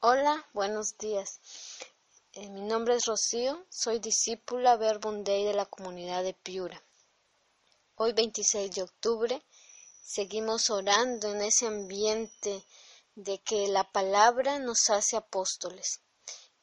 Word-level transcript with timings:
Hola, 0.00 0.46
buenos 0.52 0.98
días. 0.98 1.40
Eh, 2.34 2.50
mi 2.50 2.60
nombre 2.60 2.96
es 2.96 3.06
Rocío, 3.06 3.64
soy 3.70 3.98
discípula 3.98 4.76
Verbum 4.76 5.24
Dei 5.24 5.44
de 5.44 5.54
la 5.54 5.64
comunidad 5.64 6.22
de 6.22 6.34
Piura. 6.34 6.84
Hoy 7.94 8.12
26 8.12 8.72
de 8.72 8.82
octubre 8.82 9.42
seguimos 10.02 10.68
orando 10.68 11.32
en 11.32 11.40
ese 11.40 11.66
ambiente 11.66 12.62
de 13.14 13.38
que 13.38 13.68
la 13.68 13.90
palabra 13.90 14.58
nos 14.58 14.90
hace 14.90 15.16
apóstoles 15.16 16.02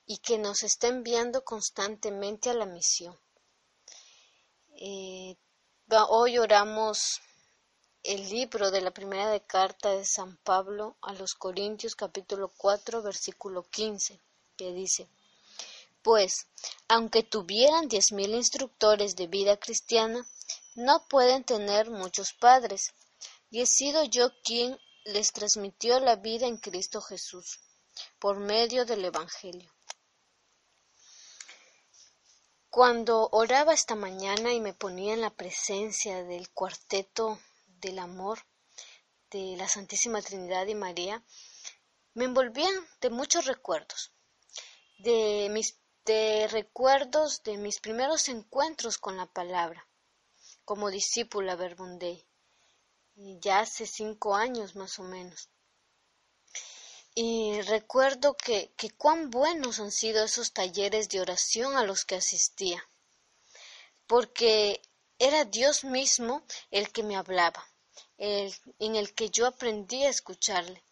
y 0.06 0.20
que 0.20 0.38
nos 0.38 0.62
está 0.62 0.88
enviando 0.88 1.44
constantemente 1.44 2.52
a 2.52 2.54
la 2.54 2.68
misión. 2.68 3.20
Eh, 4.76 5.36
hoy 6.10 6.38
oramos 6.38 7.20
el 8.04 8.30
libro 8.30 8.70
de 8.70 8.82
la 8.82 8.92
primera 8.92 9.30
de 9.30 9.40
carta 9.40 9.92
de 9.92 10.04
San 10.06 10.36
Pablo 10.36 10.98
a 11.02 11.14
los 11.14 11.36
Corintios 11.36 11.96
capítulo 11.96 12.52
4 12.58 13.02
versículo 13.02 13.64
15, 13.64 14.20
que 14.58 14.74
dice, 14.74 15.08
Pues, 16.02 16.48
aunque 16.90 17.24
tuvieran 17.24 17.88
diez 17.88 18.12
mil 18.12 18.36
instructores 18.36 19.16
de 19.16 19.28
vida 19.28 19.56
cristiana, 19.56 20.28
no 20.76 21.08
pueden 21.08 21.46
tener 21.46 21.90
muchos 21.90 22.34
padres, 22.34 22.94
y 23.50 23.62
he 23.62 23.66
sido 23.66 24.04
yo 24.04 24.32
quien 24.44 24.78
les 25.06 25.32
transmitió 25.32 26.02
la 26.02 26.18
vida 26.18 26.46
en 26.46 26.58
Cristo 26.58 27.02
Jesús, 27.02 27.62
por 28.20 28.38
medio 28.38 28.86
del 28.86 29.06
Evangelio. 29.06 29.72
Cuando 32.70 33.30
oraba 33.32 33.74
esta 33.74 33.96
mañana 33.96 34.52
y 34.52 34.60
me 34.60 34.74
ponía 34.74 35.14
en 35.14 35.22
la 35.22 35.30
presencia 35.30 36.24
del 36.26 36.50
cuarteto 36.50 37.40
del 37.84 38.00
amor 38.00 38.40
de 39.30 39.56
la 39.58 39.68
Santísima 39.68 40.22
Trinidad 40.22 40.66
y 40.68 40.76
María, 40.76 41.22
me 42.14 42.26
envolvían 42.26 42.74
de 43.02 43.10
muchos 43.10 43.46
recuerdos, 43.46 44.12
de 45.00 45.50
mis 45.52 45.78
de 46.06 46.48
recuerdos 46.50 47.44
de 47.44 47.58
mis 47.58 47.80
primeros 47.80 48.28
encuentros 48.28 48.98
con 48.98 49.16
la 49.16 49.26
palabra, 49.26 49.88
como 50.66 50.90
discípula 50.90 51.56
Verbundei, 51.56 52.26
ya 53.16 53.60
hace 53.60 53.86
cinco 53.86 54.36
años 54.36 54.76
más 54.76 55.00
o 55.00 55.04
menos. 55.04 55.50
Y 57.16 57.62
recuerdo 57.62 58.36
que, 58.36 58.74
que 58.76 58.90
cuán 58.90 59.30
buenos 59.30 59.80
han 59.80 59.92
sido 59.92 60.26
esos 60.26 60.52
talleres 60.52 61.10
de 61.10 61.22
oración 61.22 61.78
a 61.78 61.84
los 61.84 62.06
que 62.06 62.16
asistía, 62.16 62.84
porque 64.08 64.82
era 65.20 65.46
Dios 65.46 65.86
mismo 65.86 66.44
el 66.70 66.92
que 66.92 67.04
me 67.04 67.16
hablaba, 67.16 67.66
en 68.18 68.96
el 68.96 69.14
que 69.14 69.30
yo 69.30 69.48
aprendí 69.48 70.04
a 70.04 70.10
escucharle. 70.10 70.84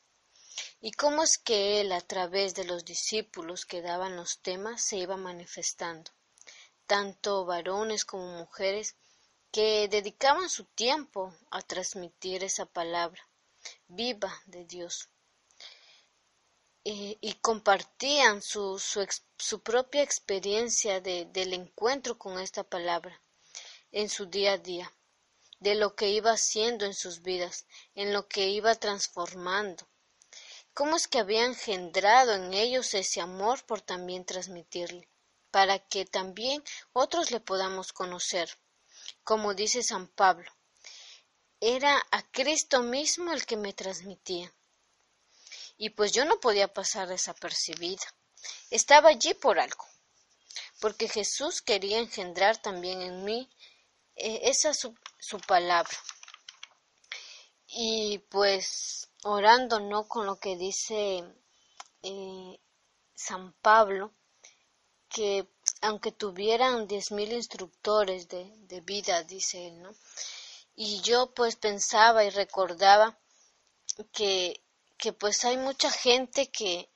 Y 0.82 0.92
cómo 0.92 1.24
es 1.24 1.38
que 1.38 1.80
él, 1.82 1.92
a 1.92 2.02
través 2.02 2.56
de 2.56 2.66
los 2.66 2.84
discípulos 2.84 3.66
que 3.66 3.82
daban 3.82 4.16
los 4.16 4.40
temas, 4.40 4.82
se 4.82 4.98
iba 4.98 5.16
manifestando, 5.16 6.12
tanto 6.86 7.46
varones 7.46 8.04
como 8.06 8.38
mujeres, 8.38 8.96
que 9.52 9.88
dedicaban 9.88 10.50
su 10.50 10.66
tiempo 10.66 11.34
a 11.52 11.62
transmitir 11.62 12.44
esa 12.44 12.66
palabra 12.66 13.22
viva 13.88 14.34
de 14.46 14.66
Dios. 14.66 15.10
y 16.84 17.34
compartían 17.42 18.42
su, 18.42 18.80
su, 18.80 19.08
su 19.38 19.62
propia 19.62 20.02
experiencia 20.02 21.00
de, 21.00 21.26
del 21.26 21.54
encuentro 21.54 22.18
con 22.18 22.40
esta 22.40 22.64
palabra 22.64 23.22
en 23.92 24.10
su 24.10 24.26
día 24.26 24.54
a 24.54 24.58
día 24.58 24.92
de 25.62 25.76
lo 25.76 25.96
que 25.96 26.10
iba 26.10 26.32
haciendo 26.32 26.86
en 26.86 26.96
sus 26.96 27.22
vidas, 27.22 27.68
en 27.94 28.14
lo 28.14 28.28
que 28.28 28.50
iba 28.50 28.74
transformando. 28.76 29.88
¿Cómo 30.74 30.96
es 30.96 31.08
que 31.08 31.20
había 31.20 31.46
engendrado 31.46 32.34
en 32.34 32.54
ellos 32.56 32.96
ese 32.96 33.22
amor 33.22 33.64
por 33.68 33.80
también 33.80 34.26
transmitirle, 34.26 35.08
para 35.52 35.78
que 35.78 36.06
también 36.06 36.64
otros 36.94 37.30
le 37.30 37.40
podamos 37.40 37.94
conocer? 37.94 38.58
Como 39.24 39.54
dice 39.54 39.84
San 39.84 40.08
Pablo, 40.08 40.52
era 41.60 42.02
a 42.10 42.24
Cristo 42.32 42.82
mismo 42.82 43.32
el 43.32 43.46
que 43.46 43.56
me 43.56 43.74
transmitía. 43.74 44.52
Y 45.78 45.92
pues 45.92 46.12
yo 46.12 46.26
no 46.26 46.40
podía 46.40 46.74
pasar 46.74 47.08
desapercibida. 47.08 48.16
Estaba 48.72 49.10
allí 49.10 49.36
por 49.36 49.60
algo, 49.60 49.86
porque 50.80 51.08
Jesús 51.08 51.62
quería 51.62 52.00
engendrar 52.00 52.60
también 52.60 53.04
en 53.04 53.24
mí 53.24 53.48
eh, 54.16 54.42
esa 54.44 54.72
es 54.72 54.80
su, 54.80 55.40
palabra. 55.48 55.98
Y 57.68 58.20
pues 58.30 59.10
orando, 59.24 59.80
¿no? 59.80 60.08
Con 60.08 60.26
lo 60.26 60.40
que 60.40 60.58
dice 60.58 61.24
eh, 62.04 62.60
San 63.16 63.54
Pablo, 63.62 64.14
que 65.10 65.48
aunque 65.82 66.12
tuvieran 66.12 66.88
diez 66.88 67.12
mil 67.12 67.32
instructores 67.32 68.28
de, 68.28 68.52
de, 68.68 68.82
vida, 68.82 69.24
dice 69.24 69.68
él, 69.68 69.82
¿no? 69.82 69.92
Y 70.76 71.02
yo 71.02 71.34
pues 71.34 71.56
pensaba 71.56 72.24
y 72.24 72.30
recordaba 72.30 73.18
que, 74.12 74.62
que 74.98 75.14
pues 75.14 75.44
hay 75.46 75.58
mucha 75.58 75.92
gente 75.92 76.50
que, 76.50 76.90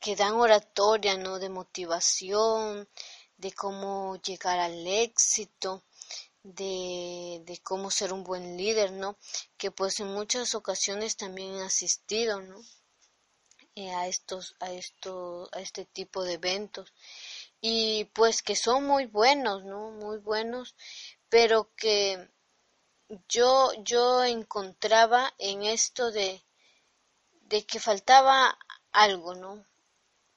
que 0.00 0.16
dan 0.16 0.34
oratoria, 0.34 1.16
¿no? 1.16 1.38
De 1.38 1.48
motivación, 1.48 2.88
de 3.36 3.52
cómo 3.52 4.16
llegar 4.22 4.58
al 4.58 4.86
éxito, 4.86 5.82
de, 6.42 7.42
de, 7.44 7.58
cómo 7.62 7.90
ser 7.90 8.12
un 8.12 8.24
buen 8.24 8.56
líder, 8.56 8.92
¿no? 8.92 9.16
Que 9.56 9.70
pues 9.70 10.00
en 10.00 10.08
muchas 10.08 10.54
ocasiones 10.54 11.16
también 11.16 11.54
he 11.56 11.62
asistido, 11.62 12.40
¿no? 12.40 12.60
Eh, 13.74 13.90
a 13.90 14.06
estos, 14.06 14.54
a 14.60 14.70
esto, 14.72 15.48
a 15.52 15.60
este 15.60 15.84
tipo 15.86 16.24
de 16.24 16.34
eventos. 16.34 16.92
Y 17.60 18.04
pues 18.06 18.42
que 18.42 18.56
son 18.56 18.84
muy 18.84 19.06
buenos, 19.06 19.64
¿no? 19.64 19.90
Muy 19.92 20.18
buenos, 20.18 20.74
pero 21.28 21.70
que 21.76 22.28
yo, 23.28 23.72
yo 23.84 24.24
encontraba 24.24 25.32
en 25.38 25.62
esto 25.62 26.10
de, 26.10 26.42
de 27.42 27.64
que 27.64 27.80
faltaba 27.80 28.58
algo, 28.92 29.34
¿no? 29.34 29.66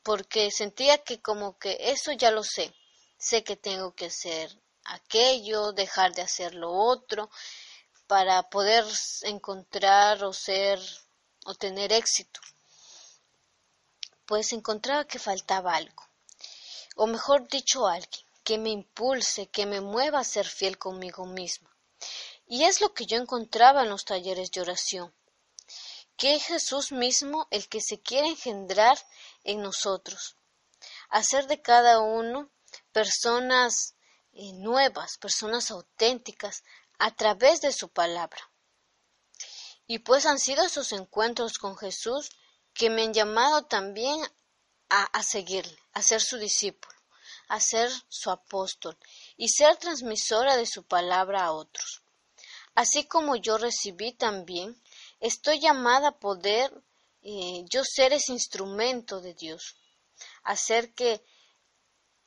Porque 0.03 0.51
sentía 0.51 0.99
que 0.99 1.21
como 1.21 1.57
que 1.57 1.77
eso 1.79 2.11
ya 2.13 2.31
lo 2.31 2.43
sé, 2.43 2.73
sé 3.17 3.43
que 3.43 3.55
tengo 3.57 3.93
que 3.95 4.05
hacer 4.05 4.61
aquello, 4.85 5.71
dejar 5.73 6.13
de 6.13 6.21
hacer 6.21 6.55
lo 6.55 6.71
otro, 6.71 7.29
para 8.07 8.43
poder 8.49 8.85
encontrar 9.23 10.23
o 10.23 10.33
ser 10.33 10.79
o 11.45 11.53
tener 11.55 11.91
éxito. 11.91 12.39
Pues 14.25 14.53
encontraba 14.53 15.05
que 15.05 15.19
faltaba 15.19 15.75
algo, 15.75 16.03
o 16.95 17.07
mejor 17.07 17.47
dicho, 17.47 17.87
alguien 17.87 18.25
que 18.43 18.57
me 18.59 18.69
impulse, 18.69 19.47
que 19.47 19.65
me 19.65 19.81
mueva 19.81 20.19
a 20.19 20.23
ser 20.23 20.47
fiel 20.47 20.77
conmigo 20.77 21.25
misma. 21.25 21.69
Y 22.47 22.63
es 22.63 22.79
lo 22.79 22.93
que 22.93 23.07
yo 23.07 23.17
encontraba 23.17 23.81
en 23.81 23.89
los 23.89 24.05
talleres 24.05 24.51
de 24.51 24.61
oración, 24.61 25.11
que 26.15 26.35
es 26.35 26.43
Jesús 26.45 26.91
mismo 26.91 27.47
el 27.49 27.67
que 27.67 27.81
se 27.81 27.99
quiere 27.99 28.27
engendrar 28.27 28.97
en 29.43 29.63
nosotros, 29.63 30.37
hacer 31.09 31.47
de 31.47 31.61
cada 31.61 31.99
uno 31.99 32.49
personas 32.91 33.94
nuevas, 34.35 35.17
personas 35.17 35.71
auténticas, 35.71 36.63
a 36.99 37.15
través 37.15 37.61
de 37.61 37.71
su 37.71 37.89
palabra. 37.89 38.39
Y 39.87 39.99
pues 39.99 40.25
han 40.25 40.39
sido 40.39 40.65
esos 40.65 40.91
encuentros 40.91 41.57
con 41.57 41.77
Jesús 41.77 42.29
que 42.73 42.89
me 42.89 43.03
han 43.03 43.13
llamado 43.13 43.63
también 43.65 44.19
a, 44.89 45.03
a 45.03 45.23
seguirle, 45.23 45.77
a 45.93 46.01
ser 46.01 46.21
su 46.21 46.37
discípulo, 46.37 46.95
a 47.47 47.59
ser 47.59 47.89
su 48.09 48.31
apóstol 48.31 48.97
y 49.37 49.49
ser 49.49 49.77
transmisora 49.77 50.57
de 50.57 50.65
su 50.65 50.83
palabra 50.83 51.45
a 51.45 51.51
otros. 51.51 52.03
Así 52.73 53.05
como 53.05 53.37
yo 53.37 53.57
recibí 53.57 54.11
también, 54.11 54.81
estoy 55.19 55.59
llamada 55.59 56.09
a 56.09 56.19
poder 56.19 56.73
eh, 57.21 57.65
yo 57.69 57.83
ser 57.83 58.13
ese 58.13 58.33
instrumento 58.33 59.19
de 59.19 59.33
Dios, 59.33 59.77
hacer 60.43 60.93
que 60.93 61.23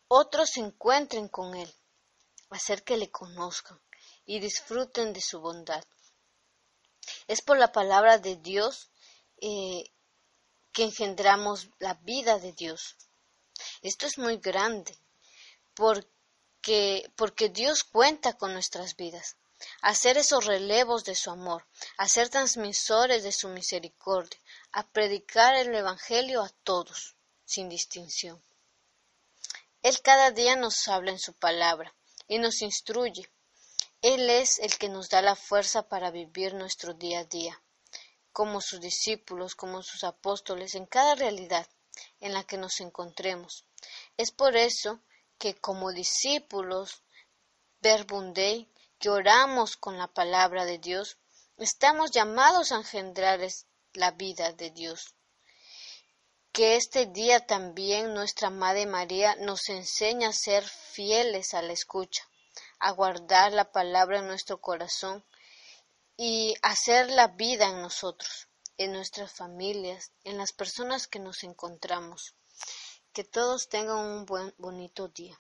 otros 0.09 0.51
se 0.55 0.61
encuentren 0.61 1.29
con 1.29 1.55
Él, 1.55 1.73
hacer 2.51 2.83
que 2.83 2.97
le 2.97 3.11
conozcan 3.11 3.81
y 4.25 4.41
disfruten 4.41 5.13
de 5.13 5.21
su 5.21 5.41
bondad. 5.41 5.85
Es 7.27 7.43
por 7.43 7.59
la 7.59 7.73
palabra 7.73 8.19
de 8.19 8.37
Dios 8.37 8.91
eh, 9.41 9.91
que 10.73 10.85
engendramos 10.85 11.69
la 11.79 11.95
vida 11.95 12.39
de 12.39 12.53
Dios. 12.53 12.97
Esto 13.83 14.07
es 14.07 14.19
muy 14.19 14.37
grande 14.39 14.99
porque, 15.75 17.11
porque 17.17 17.49
Dios 17.49 17.85
cuenta 17.85 18.35
con 18.35 18.53
nuestras 18.53 18.97
vidas. 18.97 19.37
Hacer 19.83 20.19
esos 20.19 20.45
relevos 20.45 21.05
de 21.05 21.17
su 21.17 21.31
amor, 21.31 21.67
a 21.97 22.07
ser 22.07 22.29
transmisores 22.29 23.25
de 23.25 23.33
su 23.33 23.49
misericordia, 23.49 24.39
a 24.73 24.87
predicar 24.87 25.57
el 25.57 25.75
Evangelio 25.75 26.43
a 26.43 26.49
todos, 26.63 27.17
sin 27.45 27.69
distinción. 27.69 28.41
Él 29.83 30.01
cada 30.01 30.31
día 30.31 30.55
nos 30.55 30.87
habla 30.87 31.11
en 31.11 31.19
su 31.19 31.33
palabra 31.33 31.93
y 32.29 32.39
nos 32.39 32.63
instruye. 32.63 33.29
Él 34.01 34.31
es 34.31 34.61
el 34.61 34.79
que 34.79 34.89
nos 34.89 35.09
da 35.09 35.23
la 35.23 35.35
fuerza 35.35 35.89
para 35.89 36.13
vivir 36.13 36.55
nuestro 36.55 36.95
día 36.95 37.21
a 37.21 37.25
día, 37.25 37.61
como 38.31 38.61
sus 38.61 38.81
discípulos, 38.81 39.57
como 39.57 39.83
sus 39.83 40.05
apóstoles, 40.05 40.77
en 40.77 40.87
cada 40.87 41.17
realidad, 41.17 41.67
en 42.21 42.33
la 42.33 42.45
que 42.45 42.59
nos 42.59 42.79
encontremos. 42.81 43.65
Es 44.17 44.31
por 44.31 44.57
eso 44.57 45.01
que 45.39 45.57
como 45.57 45.93
discípulos 45.93 47.03
Verbum 47.81 48.33
Dei, 48.33 48.73
que 48.99 49.09
oramos 49.09 49.77
con 49.77 49.99
la 49.99 50.09
palabra 50.09 50.65
de 50.65 50.79
Dios, 50.79 51.19
estamos 51.57 52.11
llamados 52.11 52.71
a 52.71 52.77
engendrar 52.77 53.41
la 53.95 54.11
vida 54.13 54.53
de 54.53 54.71
Dios. 54.71 55.15
Que 56.59 56.75
este 56.75 57.07
día 57.07 57.47
también 57.47 58.15
nuestra 58.15 58.51
Madre 58.51 58.85
María 58.85 59.37
nos 59.37 59.69
enseña 59.69 60.31
a 60.31 60.33
ser 60.33 60.65
fieles 60.65 61.55
a 61.55 61.63
la 61.63 61.73
escucha, 61.73 62.29
a 62.81 62.91
guardar 62.91 63.53
la 63.53 63.71
palabra 63.71 64.19
en 64.19 64.27
nuestro 64.27 64.61
corazón 64.61 65.25
y 66.17 66.57
hacer 66.63 67.13
la 67.13 67.29
vida 67.29 67.69
en 67.69 67.81
nosotros, 67.81 68.49
en 68.77 68.91
nuestras 68.91 69.33
familias, 69.33 70.11
en 70.25 70.37
las 70.37 70.53
personas 70.53 71.07
que 71.07 71.21
nos 71.21 71.45
encontramos. 71.45 72.35
Que 73.13 73.23
todos 73.23 73.69
tengan 73.69 73.99
un 73.99 74.27
buen 74.27 74.53
bonito 74.59 75.07
día. 75.07 75.39